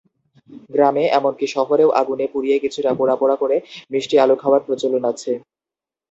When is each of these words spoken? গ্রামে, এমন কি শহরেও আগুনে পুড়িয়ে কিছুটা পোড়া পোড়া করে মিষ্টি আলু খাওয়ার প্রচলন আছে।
গ্রামে, 0.69 1.03
এমন 1.11 1.33
কি 1.39 1.47
শহরেও 1.55 1.89
আগুনে 2.01 2.25
পুড়িয়ে 2.33 2.57
কিছুটা 2.63 2.91
পোড়া 2.99 3.15
পোড়া 3.17 3.35
করে 3.41 3.55
মিষ্টি 3.91 4.15
আলু 4.19 4.35
খাওয়ার 4.41 4.61
প্রচলন 4.67 5.03
আছে। 5.11 5.31